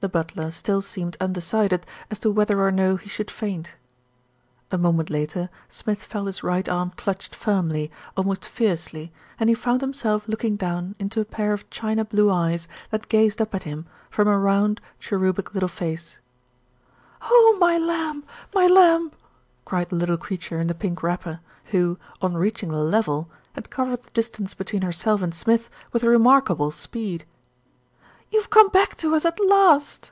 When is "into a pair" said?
11.00-11.52